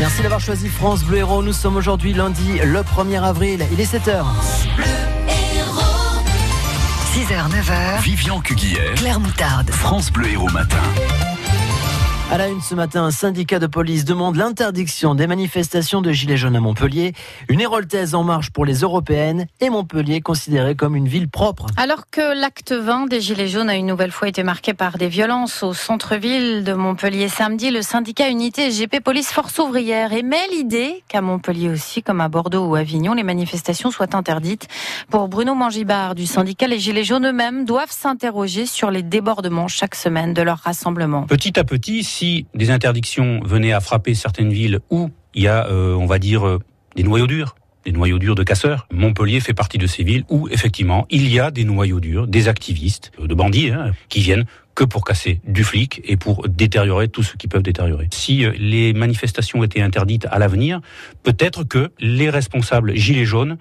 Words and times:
Merci 0.00 0.22
d'avoir 0.22 0.40
choisi 0.40 0.68
France 0.68 1.04
Bleu 1.04 1.18
Héros. 1.18 1.42
Nous 1.42 1.52
sommes 1.52 1.76
aujourd'hui 1.76 2.14
lundi 2.14 2.58
le 2.64 2.80
1er 2.80 3.22
avril. 3.22 3.66
Il 3.70 3.78
est 3.78 3.94
7h. 3.94 4.24
6h, 7.12 7.50
9h. 7.50 8.00
Vivian 8.00 8.40
Cuguière. 8.40 8.94
Claire 8.94 9.20
Moutarde. 9.20 9.70
France 9.70 10.10
Bleu 10.10 10.30
Héros 10.30 10.48
Matin. 10.48 10.78
À 12.32 12.38
la 12.38 12.46
une 12.46 12.60
ce 12.60 12.76
matin, 12.76 13.02
un 13.02 13.10
syndicat 13.10 13.58
de 13.58 13.66
police 13.66 14.04
demande 14.04 14.36
l'interdiction 14.36 15.16
des 15.16 15.26
manifestations 15.26 16.00
de 16.00 16.12
Gilets 16.12 16.36
jaunes 16.36 16.54
à 16.54 16.60
Montpellier. 16.60 17.12
Une 17.48 17.60
héroltaise 17.60 18.14
en 18.14 18.22
marche 18.22 18.50
pour 18.50 18.64
les 18.64 18.82
européennes 18.82 19.46
et 19.60 19.68
Montpellier 19.68 20.20
considéré 20.20 20.76
comme 20.76 20.94
une 20.94 21.08
ville 21.08 21.28
propre. 21.28 21.66
Alors 21.76 22.08
que 22.08 22.40
l'acte 22.40 22.70
20 22.70 23.06
des 23.06 23.20
Gilets 23.20 23.48
jaunes 23.48 23.68
a 23.68 23.74
une 23.74 23.86
nouvelle 23.86 24.12
fois 24.12 24.28
été 24.28 24.44
marqué 24.44 24.74
par 24.74 24.96
des 24.96 25.08
violences 25.08 25.64
au 25.64 25.74
centre-ville 25.74 26.62
de 26.62 26.72
Montpellier 26.72 27.26
samedi, 27.26 27.72
le 27.72 27.82
syndicat 27.82 28.28
Unité 28.28 28.70
SGP 28.70 29.00
Police 29.02 29.32
Force 29.32 29.58
Ouvrière 29.58 30.12
émet 30.12 30.46
l'idée 30.52 31.02
qu'à 31.08 31.22
Montpellier 31.22 31.68
aussi, 31.68 32.00
comme 32.00 32.20
à 32.20 32.28
Bordeaux 32.28 32.64
ou 32.64 32.76
Avignon, 32.76 33.14
les 33.14 33.24
manifestations 33.24 33.90
soient 33.90 34.14
interdites. 34.14 34.68
Pour 35.10 35.26
Bruno 35.26 35.56
Mangibard 35.56 36.14
du 36.14 36.26
syndicat, 36.26 36.68
les 36.68 36.78
Gilets 36.78 37.02
jaunes 37.02 37.26
eux-mêmes 37.26 37.64
doivent 37.64 37.90
s'interroger 37.90 38.66
sur 38.66 38.92
les 38.92 39.02
débordements 39.02 39.66
chaque 39.66 39.96
semaine 39.96 40.32
de 40.32 40.42
leur 40.42 40.58
rassemblement. 40.58 41.24
Petit 41.24 41.58
à 41.58 41.64
petit, 41.64 42.04
si 42.20 42.44
des 42.54 42.70
interdictions 42.70 43.40
venaient 43.44 43.72
à 43.72 43.80
frapper 43.80 44.12
certaines 44.12 44.52
villes 44.52 44.80
où 44.90 45.08
il 45.32 45.44
y 45.44 45.48
a, 45.48 45.66
euh, 45.68 45.94
on 45.94 46.04
va 46.04 46.18
dire, 46.18 46.46
euh, 46.46 46.58
des 46.94 47.02
noyaux 47.02 47.26
durs, 47.26 47.54
des 47.86 47.92
noyaux 47.92 48.18
durs 48.18 48.34
de 48.34 48.42
casseurs. 48.42 48.86
Montpellier 48.92 49.40
fait 49.40 49.54
partie 49.54 49.78
de 49.78 49.86
ces 49.86 50.04
villes 50.04 50.24
où, 50.28 50.46
effectivement, 50.50 51.06
il 51.08 51.32
y 51.32 51.40
a 51.40 51.50
des 51.50 51.64
noyaux 51.64 51.98
durs, 51.98 52.26
des 52.26 52.48
activistes, 52.48 53.10
euh, 53.18 53.26
de 53.26 53.32
bandits, 53.32 53.70
hein, 53.70 53.92
qui 54.10 54.20
viennent 54.20 54.44
que 54.74 54.84
pour 54.84 55.02
casser 55.02 55.40
du 55.46 55.64
flic 55.64 56.02
et 56.04 56.18
pour 56.18 56.46
détériorer 56.46 57.08
tout 57.08 57.22
ce 57.22 57.36
qu'ils 57.36 57.48
peuvent 57.48 57.62
détériorer. 57.62 58.08
Si 58.12 58.44
les 58.58 58.92
manifestations 58.92 59.64
étaient 59.64 59.80
interdites 59.80 60.26
à 60.30 60.38
l'avenir, 60.38 60.82
peut-être 61.22 61.64
que 61.64 61.90
les 62.00 62.28
responsables 62.28 62.94
gilets 62.96 63.24
jaunes 63.24 63.56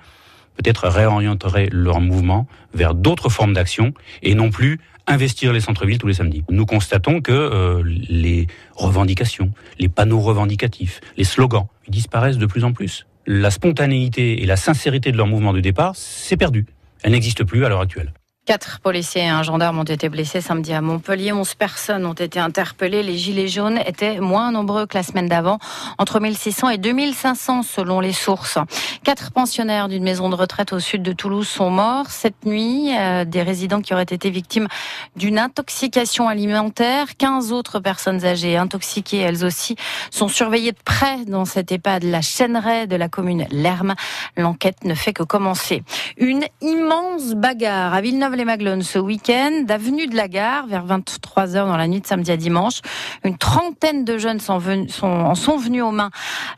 peut-être 0.60 0.90
réorienteraient 0.90 1.70
leur 1.72 2.02
mouvement 2.02 2.46
vers 2.74 2.94
d'autres 2.94 3.30
formes 3.30 3.54
d'action 3.54 3.94
et 4.22 4.36
non 4.36 4.50
plus 4.50 4.80
investir 5.08 5.54
les 5.54 5.62
centres-villes 5.62 5.98
tous 5.98 6.08
les 6.08 6.14
samedis. 6.14 6.44
Nous 6.50 6.66
constatons 6.66 7.22
que 7.22 7.32
euh, 7.32 7.82
les 7.86 8.48
revendications, 8.76 9.52
les 9.80 9.88
panneaux 9.88 10.20
revendicatifs, 10.20 11.00
les 11.18 11.24
slogans 11.24 11.68
disparaissent 11.88 12.38
de 12.38 12.46
plus 12.46 12.66
en 12.66 12.74
plus. 12.74 13.08
La 13.26 13.52
spontanéité 13.52 14.44
et 14.44 14.46
la 14.46 14.58
sincérité 14.58 15.12
de 15.12 15.18
leur 15.18 15.28
mouvement 15.28 15.54
de 15.54 15.62
départ, 15.62 15.96
c'est 15.96 16.38
perdu. 16.38 16.66
Elle 17.04 17.14
n'existe 17.14 17.46
plus 17.46 17.64
à 17.66 17.70
l'heure 17.70 17.82
actuelle. 17.82 18.14
Quatre 18.50 18.80
policiers 18.80 19.22
et 19.22 19.28
un 19.28 19.44
gendarme 19.44 19.78
ont 19.78 19.84
été 19.84 20.10
blessés 20.10 20.42
samedi 20.42 20.74
à 20.74 20.82
Montpellier. 20.82 21.32
Onze 21.32 21.54
personnes 21.54 22.04
ont 22.08 22.14
été 22.14 22.40
interpellées. 22.40 23.04
Les 23.04 23.16
gilets 23.16 23.48
jaunes 23.48 23.78
étaient 23.86 24.20
moins 24.20 24.52
nombreux 24.52 24.88
que 24.88 24.98
la 24.98 25.04
semaine 25.04 25.28
d'avant, 25.28 25.60
entre 26.00 26.20
1600 26.20 26.70
et 26.70 26.80
2500 26.80 27.62
selon 27.62 28.00
les 28.00 28.12
sources. 28.12 28.58
Quatre 29.04 29.32
pensionnaires 29.32 29.88
d'une 29.88 30.02
maison 30.02 30.30
de 30.30 30.36
retraite 30.36 30.74
au 30.74 30.80
sud 30.80 31.04
de 31.04 31.14
Toulouse 31.14 31.48
sont 31.48 31.70
morts 31.70 32.10
cette 32.10 32.44
nuit. 32.44 32.92
Euh, 32.98 33.24
des 33.24 33.44
résidents 33.44 33.82
qui 33.82 33.94
auraient 33.94 34.02
été 34.02 34.32
victimes 34.32 34.68
d'une 35.16 35.38
intoxication 35.38 36.28
alimentaire. 36.28 37.06
Quinze 37.20 37.52
autres 37.52 37.80
personnes 37.80 38.26
âgées 38.26 38.58
intoxiquées, 38.58 39.20
elles 39.20 39.46
aussi, 39.46 39.76
sont 40.10 40.28
surveillées 40.28 40.72
de 40.72 40.82
près 40.84 41.24
dans 41.26 41.46
cette 41.46 41.72
EHPAD, 41.72 42.02
la 42.02 42.22
Chêneraie 42.22 42.88
de 42.88 42.96
la 42.96 43.10
commune 43.10 43.46
Lerme. 43.52 43.94
L'enquête 44.38 44.86
ne 44.86 44.96
fait 44.96 45.14
que 45.14 45.22
commencer. 45.22 45.84
Une 46.18 46.46
immense 46.62 47.36
bagarre 47.36 47.94
à 47.94 48.02
Villeneuve 48.02 48.39
les 48.40 48.46
Maglones 48.46 48.84
ce 48.84 48.98
week-end, 49.00 49.64
d'avenue 49.66 50.08
de 50.08 50.16
la 50.16 50.30
Gare, 50.30 50.66
vers 50.66 50.86
23h 50.86 51.68
dans 51.68 51.76
la 51.76 51.88
nuit 51.88 52.00
de 52.00 52.08
samedi 52.08 52.32
à 52.32 52.38
dimanche. 52.38 52.80
Une 53.26 53.38
trentaine 53.38 54.06
de 54.06 54.18
jeunes 54.18 54.40
en 54.48 55.36
sont 55.36 55.58
venus 55.58 55.84
aux 55.84 55.92
mains 55.92 56.10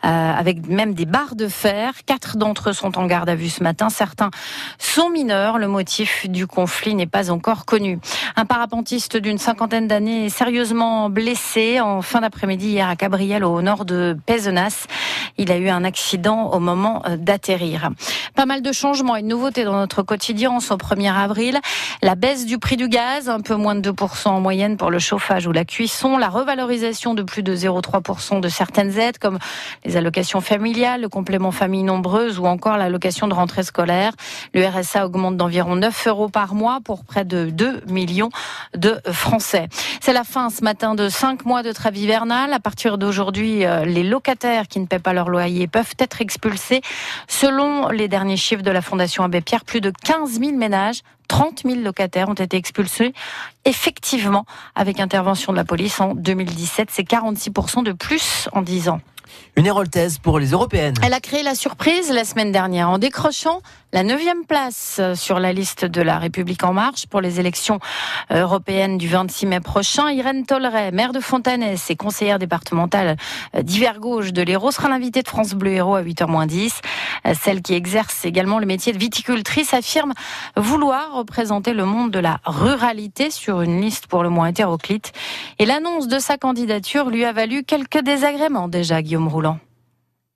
euh, 0.05 0.07
avec 0.07 0.67
même 0.67 0.93
des 0.93 1.07
barres 1.07 1.35
de 1.35 1.47
fer. 1.47 1.93
Quatre 2.05 2.37
d'entre 2.37 2.69
eux 2.69 2.73
sont 2.73 2.99
en 2.99 3.07
garde 3.07 3.29
à 3.29 3.35
vue 3.35 3.49
ce 3.49 3.63
matin. 3.63 3.89
Certains 3.89 4.29
sont 4.77 5.09
mineurs. 5.09 5.57
Le 5.57 5.67
motif 5.67 6.29
du 6.29 6.45
conflit 6.45 6.93
n'est 6.93 7.07
pas 7.07 7.31
encore 7.31 7.65
connu. 7.65 7.97
Un 8.35 8.45
parapentiste 8.45 9.17
d'une 9.17 9.39
cinquantaine 9.39 9.87
d'années 9.87 10.27
est 10.27 10.29
sérieusement 10.29 11.09
blessé 11.09 11.79
en 11.79 12.03
fin 12.03 12.21
d'après-midi 12.21 12.67
hier 12.67 12.89
à 12.89 12.95
Cabriel 12.95 13.43
au 13.43 13.59
nord 13.63 13.85
de 13.85 14.15
Pézenas. 14.27 14.85
Il 15.39 15.51
a 15.51 15.57
eu 15.57 15.69
un 15.69 15.83
accident 15.83 16.51
au 16.51 16.59
moment 16.59 17.01
euh, 17.07 17.17
d'atterrir. 17.17 17.89
Pas 18.35 18.45
mal 18.45 18.61
de 18.61 18.71
changements 18.71 19.15
et 19.15 19.23
de 19.23 19.27
nouveautés 19.27 19.63
dans 19.63 19.77
notre 19.77 20.03
quotidien 20.03 20.59
ce 20.59 20.75
1er 20.75 21.11
avril. 21.11 21.59
La 22.01 22.15
baisse 22.15 22.45
du 22.45 22.57
prix 22.57 22.77
du 22.77 22.89
gaz, 22.89 23.29
un 23.29 23.41
peu 23.41 23.55
moins 23.55 23.75
de 23.75 23.91
2% 23.91 24.29
en 24.29 24.39
moyenne 24.39 24.77
pour 24.77 24.89
le 24.89 24.99
chauffage 24.99 25.45
ou 25.47 25.51
la 25.51 25.65
cuisson. 25.65 26.17
La 26.17 26.29
revalorisation 26.29 27.13
de 27.13 27.23
plus 27.23 27.43
de 27.43 27.55
0,3% 27.55 28.39
de 28.39 28.49
certaines 28.49 28.97
aides 28.97 29.17
comme 29.17 29.37
les 29.85 29.97
allocations 29.97 30.41
familiales, 30.41 31.01
le 31.01 31.09
complément 31.09 31.51
famille 31.51 31.83
nombreuse 31.83 32.39
ou 32.39 32.45
encore 32.45 32.77
l'allocation 32.77 33.27
de 33.27 33.33
rentrée 33.33 33.63
scolaire. 33.63 34.13
Le 34.53 34.65
RSA 34.65 35.05
augmente 35.05 35.37
d'environ 35.37 35.75
9 35.75 36.07
euros 36.07 36.29
par 36.29 36.55
mois 36.55 36.79
pour 36.83 37.05
près 37.05 37.25
de 37.25 37.49
2 37.49 37.81
millions 37.87 38.29
de 38.75 38.99
Français. 39.11 39.67
C'est 40.01 40.13
la 40.13 40.23
fin 40.23 40.49
ce 40.49 40.63
matin 40.63 40.95
de 40.95 41.09
5 41.09 41.45
mois 41.45 41.63
de 41.63 41.71
trêve 41.71 41.97
hivernale. 41.97 42.53
À 42.53 42.59
partir 42.59 42.97
d'aujourd'hui, 42.97 43.65
euh, 43.65 43.85
les 43.85 44.03
locataires 44.03 44.67
qui 44.67 44.79
ne 44.79 44.85
paient 44.85 44.99
pas 44.99 45.13
leur 45.13 45.29
loyer 45.29 45.67
peuvent 45.67 45.93
être 45.99 46.21
expulsés. 46.21 46.81
Selon 47.27 47.89
les 47.89 48.07
derniers 48.07 48.37
chiffres 48.37 48.63
de 48.63 48.71
la 48.71 48.81
Fondation 48.81 49.23
Abbé 49.23 49.41
Pierre, 49.41 49.65
plus 49.65 49.81
de 49.81 49.91
15 50.03 50.39
000 50.39 50.57
ménages 50.57 51.01
30 51.31 51.61
000 51.63 51.79
locataires 51.79 52.27
ont 52.27 52.33
été 52.33 52.57
expulsés. 52.57 53.13
Effectivement, 53.63 54.45
avec 54.75 54.99
intervention 54.99 55.53
de 55.53 55.57
la 55.57 55.63
police 55.63 56.01
en 56.01 56.13
2017, 56.13 56.89
c'est 56.91 57.07
46% 57.07 57.85
de 57.85 57.93
plus 57.93 58.49
en 58.51 58.61
10 58.61 58.89
ans. 58.89 58.99
Une 59.57 59.65
héroltaise 59.65 60.17
pour 60.17 60.39
les 60.39 60.51
européennes. 60.51 60.95
Elle 61.03 61.13
a 61.13 61.19
créé 61.19 61.43
la 61.43 61.55
surprise 61.55 62.11
la 62.11 62.23
semaine 62.23 62.51
dernière 62.51 62.89
en 62.89 62.97
décrochant 62.97 63.61
la 63.93 64.03
neuvième 64.03 64.45
place 64.45 65.01
sur 65.15 65.39
la 65.39 65.51
liste 65.51 65.83
de 65.83 66.01
la 66.01 66.17
République 66.17 66.63
en 66.63 66.71
marche 66.71 67.07
pour 67.07 67.19
les 67.19 67.41
élections 67.41 67.79
européennes 68.29 68.97
du 68.97 69.09
26 69.09 69.47
mai 69.47 69.59
prochain. 69.59 70.09
Irène 70.09 70.45
Tolleret, 70.45 70.91
maire 70.91 71.11
de 71.11 71.19
Fontanès 71.19 71.89
et 71.89 71.97
conseillère 71.97 72.39
départementale 72.39 73.17
d'hiver 73.61 73.99
gauche 73.99 74.31
de 74.31 74.41
l'Hérault, 74.41 74.71
sera 74.71 74.87
l'invitée 74.87 75.21
de 75.23 75.27
France 75.27 75.53
Bleu 75.53 75.71
Héros 75.71 75.95
à 75.95 76.03
8h10. 76.03 76.71
Celle 77.33 77.61
qui 77.61 77.73
exerce 77.73 78.23
également 78.23 78.59
le 78.59 78.65
métier 78.65 78.93
de 78.93 78.97
viticultrice 78.97 79.73
affirme 79.73 80.13
vouloir 80.55 81.13
représenter 81.13 81.73
le 81.73 81.83
monde 81.83 82.11
de 82.11 82.19
la 82.19 82.39
ruralité 82.45 83.29
sur 83.29 83.59
une 83.61 83.81
liste 83.81 84.07
pour 84.07 84.23
le 84.23 84.29
moins 84.29 84.47
hétéroclite. 84.47 85.11
Et 85.59 85.65
l'annonce 85.65 86.07
de 86.07 86.17
sa 86.17 86.37
candidature 86.37 87.09
lui 87.09 87.25
a 87.25 87.33
valu 87.33 87.63
quelques 87.63 88.01
désagréments 88.01 88.69
déjà, 88.69 89.01
Guillaume 89.01 89.20
Roulant. 89.27 89.59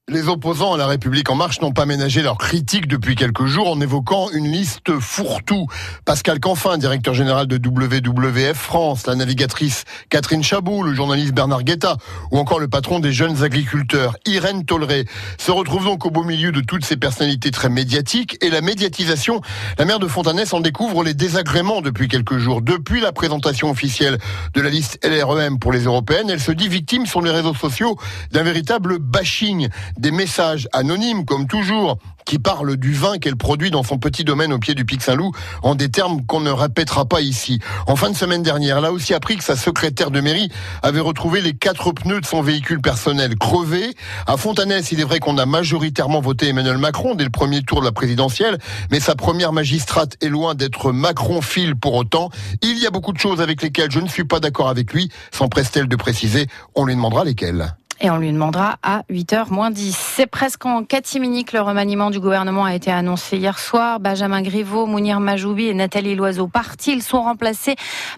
Les 0.07 0.27
opposants 0.27 0.75
à 0.75 0.77
la 0.77 0.85
République 0.85 1.31
en 1.31 1.35
marche 1.35 1.61
n'ont 1.61 1.71
pas 1.71 1.87
ménagé 1.87 2.21
leurs 2.21 2.37
critiques 2.37 2.87
depuis 2.87 3.15
quelques 3.15 3.47
jours 3.47 3.71
en 3.71 3.81
évoquant 3.81 4.29
une 4.35 4.51
liste 4.51 4.99
fourre-tout. 4.99 5.65
Pascal 6.05 6.39
Canfin, 6.39 6.77
directeur 6.77 7.15
général 7.15 7.47
de 7.47 7.57
WWF 7.57 8.55
France, 8.55 9.07
la 9.07 9.15
navigatrice 9.15 9.83
Catherine 10.11 10.43
Chabot, 10.43 10.83
le 10.83 10.93
journaliste 10.93 11.33
Bernard 11.33 11.63
Guetta 11.63 11.97
ou 12.29 12.37
encore 12.37 12.59
le 12.59 12.67
patron 12.67 12.99
des 12.99 13.11
jeunes 13.11 13.41
agriculteurs 13.43 14.15
Irène 14.27 14.63
Tolleret 14.63 15.05
se 15.39 15.49
retrouvent 15.49 15.85
donc 15.85 16.05
au 16.05 16.11
beau 16.11 16.23
milieu 16.23 16.51
de 16.51 16.61
toutes 16.61 16.85
ces 16.85 16.97
personnalités 16.97 17.49
très 17.49 17.69
médiatiques 17.69 18.37
et 18.43 18.51
la 18.51 18.61
médiatisation, 18.61 19.41
la 19.79 19.85
maire 19.85 19.97
de 19.97 20.07
Fontanès 20.07 20.53
en 20.53 20.59
découvre 20.59 21.03
les 21.03 21.15
désagréments 21.15 21.81
depuis 21.81 22.09
quelques 22.09 22.37
jours. 22.37 22.61
Depuis 22.61 23.01
la 23.01 23.11
présentation 23.11 23.71
officielle 23.71 24.19
de 24.53 24.61
la 24.61 24.69
liste 24.69 25.03
LREM 25.03 25.57
pour 25.57 25.71
les 25.71 25.85
européennes, 25.85 26.29
elle 26.29 26.39
se 26.39 26.51
dit 26.51 26.67
victime 26.67 27.07
sur 27.07 27.23
les 27.23 27.31
réseaux 27.31 27.55
sociaux 27.55 27.97
d'un 28.31 28.43
véritable 28.43 28.99
bashing 28.99 29.67
des 29.97 30.11
messages 30.11 30.67
anonymes, 30.73 31.25
comme 31.25 31.47
toujours, 31.47 31.97
qui 32.25 32.39
parlent 32.39 32.75
du 32.75 32.93
vin 32.93 33.17
qu'elle 33.17 33.35
produit 33.35 33.71
dans 33.71 33.83
son 33.83 33.97
petit 33.97 34.23
domaine 34.23 34.51
au 34.51 34.59
pied 34.59 34.73
du 34.73 34.83
Pic 34.83 35.01
Saint-Loup 35.01 35.31
en 35.61 35.75
des 35.75 35.89
termes 35.89 36.25
qu'on 36.25 36.39
ne 36.39 36.49
répétera 36.49 37.05
pas 37.05 37.21
ici. 37.21 37.59
En 37.87 37.95
fin 37.95 38.09
de 38.09 38.15
semaine 38.15 38.41
dernière, 38.43 38.79
elle 38.79 38.85
a 38.85 38.91
aussi 38.91 39.13
appris 39.13 39.37
que 39.37 39.43
sa 39.43 39.55
secrétaire 39.55 40.11
de 40.11 40.19
mairie 40.21 40.49
avait 40.81 40.99
retrouvé 40.99 41.41
les 41.41 41.53
quatre 41.53 41.91
pneus 41.91 42.21
de 42.21 42.25
son 42.25 42.41
véhicule 42.41 42.81
personnel 42.81 43.35
crevés. 43.37 43.93
À 44.25 44.37
Fontanès, 44.37 44.91
il 44.91 44.99
est 44.99 45.03
vrai 45.03 45.19
qu'on 45.19 45.37
a 45.37 45.45
majoritairement 45.45 46.19
voté 46.19 46.47
Emmanuel 46.47 46.77
Macron 46.77 47.15
dès 47.15 47.23
le 47.23 47.29
premier 47.29 47.61
tour 47.61 47.79
de 47.79 47.85
la 47.85 47.91
présidentielle, 47.91 48.57
mais 48.91 48.99
sa 48.99 49.15
première 49.15 49.53
magistrate 49.53 50.17
est 50.21 50.29
loin 50.29 50.55
d'être 50.55 50.91
Macron-file 50.91 51.75
pour 51.75 51.93
autant. 51.93 52.29
Il 52.63 52.79
y 52.79 52.87
a 52.87 52.89
beaucoup 52.89 53.13
de 53.13 53.19
choses 53.19 53.39
avec 53.39 53.61
lesquelles 53.61 53.91
je 53.91 53.99
ne 53.99 54.07
suis 54.07 54.25
pas 54.25 54.39
d'accord 54.39 54.69
avec 54.69 54.93
lui, 54.93 55.09
s'empresse-t-elle 55.31 55.87
de 55.87 55.95
préciser. 55.95 56.47
On 56.73 56.85
lui 56.85 56.95
demandera 56.95 57.23
lesquelles. 57.23 57.75
Et 58.01 58.09
on 58.09 58.17
lui 58.17 58.31
demandera 58.31 58.77
à 58.83 59.03
8h 59.09 59.53
moins 59.53 59.71
10. 59.71 59.95
C'est 59.95 60.25
presque 60.27 60.65
en 60.65 60.83
catimini 60.83 61.45
que 61.45 61.55
le 61.55 61.61
remaniement 61.61 62.09
du 62.09 62.19
gouvernement 62.19 62.65
a 62.65 62.75
été 62.75 62.91
annoncé 62.91 63.37
hier 63.37 63.57
soir. 63.57 64.01
Benjamin 64.01 64.41
Griveaux, 64.41 64.85
Mounir 64.85 65.21
Majoubi 65.21 65.67
et 65.67 65.73
Nathalie 65.73 66.15
Loiseau 66.15 66.47
partis. 66.47 66.91
Ils 66.91 67.01
sont 67.01 67.21
remplacés 67.21 67.75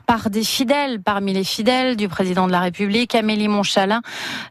par 0.08 0.32
des 0.32 0.44
fidèles. 0.44 1.00
Parmi 1.00 1.32
les 1.32 1.44
fidèles 1.44 1.96
du 1.96 2.08
président 2.08 2.48
de 2.48 2.52
la 2.52 2.62
République, 2.62 3.14
Amélie 3.14 3.48
Montchalin, 3.48 4.02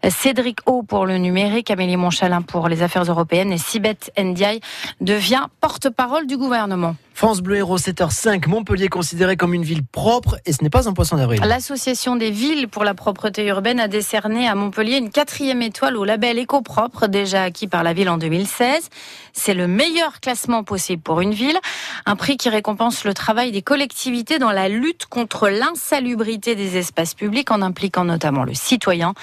Cédric 0.09 0.59
O 0.65 0.85
pour 0.85 1.07
le 1.07 1.19
numérique, 1.19 1.73
Amélie 1.73 1.97
Montchalin 1.97 2.43
pour 2.43 2.69
les 2.69 2.83
affaires 2.83 3.05
européennes 3.05 3.53
et 3.53 3.59
Sibeth 3.59 4.13
Ndiaye 4.17 4.61
devient 5.01 5.47
porte-parole 5.61 6.29
du 6.29 6.37
gouvernement. 6.37 6.95
France 7.17 7.41
Bleu 7.41 7.57
Héros 7.57 7.79
7h05, 7.79 8.47
Montpellier 8.47 8.89
considéré 8.89 9.39
comme 9.39 9.55
une 9.55 9.63
ville 9.63 9.87
propre 9.87 10.37
et 10.45 10.53
ce 10.53 10.63
n'est 10.63 10.69
pas 10.69 10.87
un 10.87 10.93
poisson 10.93 11.17
d'avril. 11.17 11.41
L'association 11.41 12.15
des 12.15 12.31
villes 12.31 12.69
pour 12.69 12.85
la 12.85 12.93
propreté 12.93 13.47
urbaine 13.47 13.81
a 13.81 13.89
décerné 13.89 14.47
à 14.47 14.55
Montpellier 14.55 14.99
une 14.99 15.09
quatrième 15.09 15.63
étoile 15.63 15.97
au 15.97 16.05
label 16.05 16.39
éco-propre 16.39 17.07
déjà 17.07 17.45
acquis 17.45 17.69
par 17.69 17.83
la 17.85 17.95
ville 17.95 18.11
en 18.11 18.19
2016. 18.19 18.91
C'est 19.33 19.55
le 19.55 19.67
meilleur 19.67 20.21
classement 20.21 20.63
possible 20.63 21.01
pour 21.01 21.23
une 21.23 21.33
ville, 21.33 21.59
un 22.05 22.17
prix 22.17 22.37
qui 22.37 22.51
récompense 22.51 23.05
le 23.05 23.15
travail 23.15 23.51
des 23.51 23.63
collectivités 23.63 24.39
dans 24.39 24.53
la 24.53 24.69
lutte 24.69 25.07
contre 25.07 25.49
l'insalubrité 25.49 26.55
des 26.55 26.77
espaces 26.77 27.15
publics 27.15 27.51
en 27.51 27.63
impliquant 27.63 28.05
notamment 28.05 28.45
le 28.45 28.53
citoyen 28.53 29.15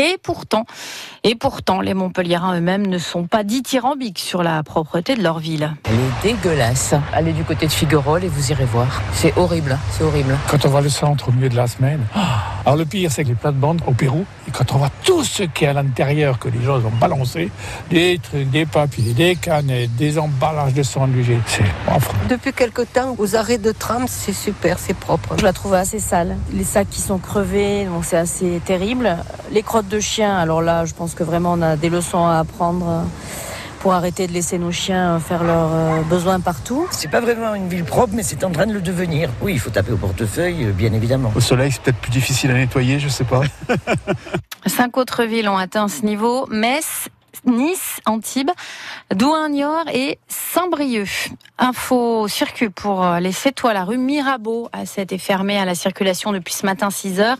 et 0.00 0.16
pourtant, 0.22 0.64
et 1.24 1.34
pourtant, 1.34 1.82
les 1.82 1.92
Montpelliérains 1.92 2.56
eux-mêmes 2.56 2.86
ne 2.86 2.96
sont 2.96 3.26
pas 3.26 3.44
dithyrambiques 3.44 4.18
sur 4.18 4.42
la 4.42 4.62
propreté 4.62 5.14
de 5.14 5.22
leur 5.22 5.38
ville. 5.38 5.74
Elle 5.84 5.94
est 5.94 6.34
dégueulasse. 6.34 6.94
Allez 7.12 7.34
du 7.34 7.44
côté 7.44 7.66
de 7.66 7.72
Figuerolles 7.72 8.24
et 8.24 8.28
vous 8.28 8.50
irez 8.50 8.64
voir. 8.64 9.02
C'est 9.12 9.36
horrible, 9.36 9.78
c'est 9.92 10.04
horrible. 10.04 10.38
Quand 10.48 10.64
on 10.64 10.70
voit 10.70 10.80
le 10.80 10.88
centre 10.88 11.28
au 11.28 11.32
milieu 11.32 11.50
de 11.50 11.56
la 11.56 11.66
semaine, 11.66 12.00
alors 12.64 12.76
le 12.76 12.86
pire 12.86 13.12
c'est 13.12 13.24
que 13.24 13.28
les 13.28 13.34
plates-bandes 13.34 13.82
au 13.86 13.92
Pérou, 13.92 14.24
et 14.48 14.50
quand 14.50 14.72
on 14.72 14.78
voit 14.78 14.90
tout 15.04 15.22
ce 15.22 15.42
qui 15.42 15.64
est 15.64 15.68
à 15.68 15.74
l'intérieur 15.74 16.38
que 16.38 16.48
les 16.48 16.62
gens 16.62 16.78
ont 16.78 16.92
balancé, 16.98 17.50
des 17.90 18.18
trucs, 18.22 18.48
des 18.48 18.64
papiers, 18.64 19.12
des 19.12 19.36
canettes, 19.36 19.94
des 19.96 20.18
emballages 20.18 20.72
de 20.72 20.82
sandwich, 20.82 21.26
c'est 21.46 21.64
affreux. 21.86 22.16
Depuis 22.30 22.54
quelque 22.54 22.82
temps, 22.82 23.14
aux 23.18 23.36
arrêts 23.36 23.58
de 23.58 23.72
tram, 23.72 24.06
c'est 24.08 24.32
super, 24.32 24.78
c'est 24.78 24.94
propre. 24.94 25.34
Je 25.36 25.44
la 25.44 25.52
trouve 25.52 25.74
assez 25.74 25.98
sale. 25.98 26.36
Les 26.54 26.64
sacs 26.64 26.88
qui 26.88 27.02
sont 27.02 27.18
crevés, 27.18 27.84
donc 27.84 28.06
c'est 28.06 28.16
assez 28.16 28.62
terrible. 28.64 29.18
Les 29.52 29.62
crottes 29.62 29.89
de 29.90 30.00
chiens, 30.00 30.36
alors 30.38 30.62
là, 30.62 30.86
je 30.86 30.94
pense 30.94 31.14
que 31.14 31.24
vraiment 31.24 31.52
on 31.52 31.62
a 31.62 31.76
des 31.76 31.90
leçons 31.90 32.24
à 32.24 32.38
apprendre 32.38 33.04
pour 33.80 33.92
arrêter 33.92 34.26
de 34.26 34.32
laisser 34.32 34.58
nos 34.58 34.70
chiens 34.70 35.18
faire 35.18 35.42
leurs 35.42 35.72
euh, 35.72 36.02
besoins 36.02 36.38
partout. 36.38 36.86
C'est 36.90 37.10
pas 37.10 37.20
vraiment 37.20 37.54
une 37.54 37.68
ville 37.68 37.84
propre, 37.84 38.12
mais 38.14 38.22
c'est 38.22 38.44
en 38.44 38.50
train 38.50 38.66
de 38.66 38.72
le 38.72 38.80
devenir. 38.80 39.30
Oui, 39.40 39.54
il 39.54 39.58
faut 39.58 39.70
taper 39.70 39.92
au 39.92 39.96
portefeuille, 39.96 40.66
euh, 40.66 40.72
bien 40.72 40.92
évidemment. 40.92 41.32
Au 41.34 41.40
soleil, 41.40 41.72
c'est 41.72 41.82
peut-être 41.82 41.98
plus 41.98 42.10
difficile 42.10 42.50
à 42.50 42.54
nettoyer, 42.54 43.00
je 43.00 43.08
sais 43.08 43.24
pas. 43.24 43.42
Cinq 44.66 44.96
autres 44.96 45.24
villes 45.24 45.48
ont 45.48 45.56
atteint 45.56 45.88
ce 45.88 46.04
niveau. 46.04 46.46
Metz, 46.50 47.08
Nice, 47.44 48.00
Antibes, 48.06 48.50
Douin, 49.14 49.48
Niort 49.48 49.88
et 49.92 50.18
Saint-Brieuc. 50.28 51.30
Info 51.58 52.26
circuit 52.28 52.70
pour 52.70 53.04
euh, 53.04 53.20
les 53.20 53.32
Sétois. 53.32 53.74
La 53.74 53.84
rue 53.84 53.98
Mirabeau 53.98 54.68
a 54.72 54.82
été 55.00 55.18
fermée 55.18 55.58
à 55.58 55.64
la 55.64 55.74
circulation 55.74 56.32
depuis 56.32 56.54
ce 56.54 56.64
matin 56.64 56.90
6 56.90 57.20
heures 57.20 57.36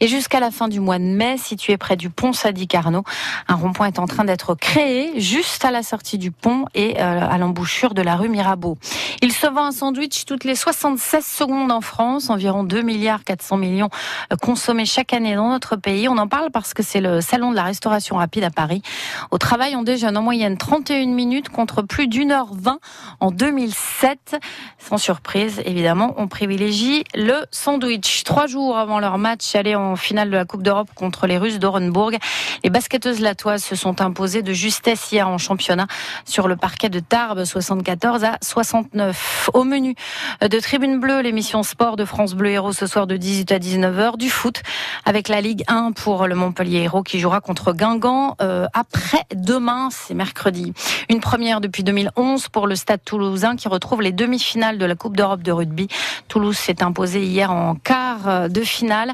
et 0.00 0.08
jusqu'à 0.08 0.40
la 0.40 0.50
fin 0.50 0.68
du 0.68 0.80
mois 0.80 0.98
de 0.98 1.04
mai, 1.04 1.36
situé 1.36 1.76
près 1.76 1.96
du 1.96 2.08
pont 2.08 2.32
Sadi 2.32 2.66
Carnot. 2.66 3.04
Un 3.46 3.54
rond-point 3.54 3.88
est 3.88 3.98
en 3.98 4.06
train 4.06 4.24
d'être 4.24 4.54
créé 4.54 5.20
juste 5.20 5.64
à 5.64 5.70
la 5.70 5.82
sortie 5.82 6.18
du 6.18 6.30
pont 6.30 6.64
et 6.74 7.00
euh, 7.00 7.20
à 7.20 7.36
l'embouchure 7.38 7.94
de 7.94 8.02
la 8.02 8.16
rue 8.16 8.28
Mirabeau. 8.28 8.78
Il 9.20 9.32
se 9.32 9.46
vend 9.46 9.66
un 9.66 9.72
sandwich 9.72 10.24
toutes 10.24 10.44
les 10.44 10.54
76 10.54 11.24
secondes 11.24 11.70
en 11.70 11.80
France, 11.80 12.30
environ 12.30 12.64
2 12.64 12.82
milliards 12.82 13.24
400 13.24 13.56
millions 13.58 13.90
euh, 14.32 14.36
consommés 14.36 14.86
chaque 14.86 15.12
année 15.12 15.34
dans 15.34 15.50
notre 15.50 15.76
pays. 15.76 16.08
On 16.08 16.16
en 16.16 16.28
parle 16.28 16.50
parce 16.50 16.72
que 16.74 16.82
c'est 16.82 17.00
le 17.00 17.20
salon 17.20 17.50
de 17.50 17.56
la 17.56 17.64
restauration 17.64 18.16
rapide 18.16 18.44
à 18.44 18.50
Paris. 18.50 18.82
Au 19.30 19.38
travail, 19.38 19.76
on 19.76 19.82
déjeune 19.82 20.16
en 20.16 20.22
moyenne 20.22 20.56
31 20.56 21.06
minutes 21.06 21.50
contre 21.50 21.82
plus 21.82 22.08
d'une 22.08 22.32
heure 22.32 22.48
20 22.52 22.78
en 23.20 23.30
2007. 23.30 24.36
Sans 24.78 24.96
surprise, 24.96 25.60
évidemment, 25.66 26.14
on 26.16 26.28
privilégie 26.28 27.04
le 27.14 27.44
sandwich. 27.50 28.24
Trois 28.24 28.46
jours 28.46 28.78
avant 28.78 29.00
leur 29.00 29.18
match 29.18 29.54
aller 29.54 29.74
en 29.74 29.96
finale 29.96 30.30
de 30.30 30.36
la 30.36 30.46
Coupe 30.46 30.62
d'Europe 30.62 30.88
contre 30.94 31.26
les 31.26 31.36
Russes 31.36 31.58
d'Orenburg, 31.58 32.16
les 32.64 32.70
basketteuses 32.70 33.20
latoises 33.20 33.62
se 33.62 33.76
sont 33.76 34.00
imposées 34.00 34.42
de 34.42 34.52
justesse 34.52 35.12
hier 35.12 35.28
en 35.28 35.36
championnat 35.36 35.86
sur 36.24 36.48
le 36.48 36.56
parquet 36.56 36.88
de 36.88 37.00
Tarbes, 37.00 37.44
74 37.44 38.24
à 38.24 38.38
69. 38.42 39.50
Au 39.52 39.64
menu 39.64 39.94
de 40.40 40.60
Tribune 40.60 41.00
Bleue, 41.00 41.20
l'émission 41.20 41.62
sport 41.62 41.96
de 41.96 42.04
France 42.06 42.34
Bleu 42.34 42.50
Héros 42.50 42.72
ce 42.72 42.86
soir 42.86 43.06
de 43.06 43.16
18 43.16 43.52
à 43.52 43.58
19h, 43.58 44.16
du 44.16 44.30
foot 44.30 44.62
avec 45.04 45.28
la 45.28 45.42
Ligue 45.42 45.64
1 45.68 45.92
pour 45.92 46.26
le 46.26 46.34
Montpellier 46.34 46.82
Héros 46.82 47.02
qui 47.02 47.18
jouera 47.20 47.40
contre 47.40 47.72
Guingamp 47.72 48.36
euh, 48.40 48.66
après 48.72 49.17
demain, 49.34 49.88
c'est 49.90 50.14
mercredi. 50.14 50.72
Une 51.08 51.20
première 51.20 51.60
depuis 51.60 51.82
2011 51.82 52.48
pour 52.48 52.66
le 52.66 52.74
Stade 52.76 53.04
toulousain 53.04 53.56
qui 53.56 53.68
retrouve 53.68 54.02
les 54.02 54.12
demi-finales 54.12 54.78
de 54.78 54.84
la 54.84 54.94
Coupe 54.94 55.16
d'Europe 55.16 55.42
de 55.42 55.52
rugby. 55.52 55.88
Toulouse 56.28 56.56
s'est 56.56 56.82
imposé 56.82 57.22
hier 57.22 57.50
en 57.52 57.74
quart 57.74 58.48
de 58.48 58.60
finale 58.62 59.12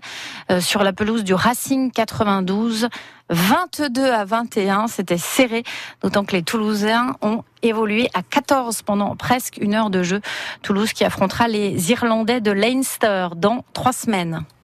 euh, 0.51 0.61
sur 0.61 0.83
la 0.83 0.93
pelouse 0.93 1.25
du 1.25 1.35
Racing 1.35 1.91
92. 1.91 2.89
22 3.31 4.05
à 4.11 4.25
21, 4.25 4.87
c'était 4.87 5.17
serré, 5.17 5.63
d'autant 6.03 6.25
que 6.25 6.33
les 6.33 6.43
Toulousains 6.43 7.17
ont 7.23 7.43
évolué 7.63 8.11
à 8.13 8.23
14 8.23 8.83
pendant 8.83 9.17
presque 9.17 9.57
une 9.57 9.75
heure 9.75 9.89
de 9.89 10.03
jeu. 10.03 10.21
Toulouse 10.63 10.93
qui 10.93 11.05
affrontera 11.05 11.49
les 11.49 11.91
Irlandais 11.91 12.43
de 12.43 12.51
Leinster 12.51 13.29
dans 13.37 13.65
trois 13.73 13.93
semaines. 13.95 14.45